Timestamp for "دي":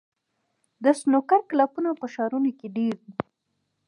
3.03-3.13